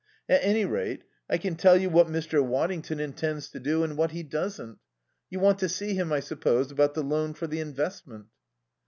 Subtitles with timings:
[0.27, 2.43] "At any rate, I can tell you what Mr.
[2.43, 4.79] Waddington intends to do and what he doesn't.
[5.29, 8.25] You want to see him, I suppose, about the loan for the investment?"